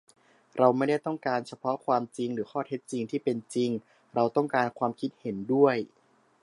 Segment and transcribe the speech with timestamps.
[0.57, 3.69] เราไม่ได้ต้องการเฉพาะความจริงหรือข้อเท็จจริงที่เป็นจริง
[4.15, 5.75] เราต้องการความคิดเห็นด้วย